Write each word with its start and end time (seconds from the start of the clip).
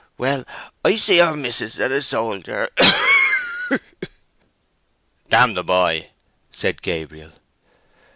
"Well, 0.17 0.45
I 0.83 0.95
see 0.95 1.19
our 1.19 1.35
mis'ess 1.35 1.77
and 1.77 1.93
a 1.93 2.01
soldier—a 2.01 2.69
ha 2.83 3.67
a 3.75 3.77
wk!" 3.77 4.07
"Damn 5.29 5.53
the 5.53 5.63
boy!" 5.63 6.09
said 6.51 6.81
Gabriel. 6.81 7.33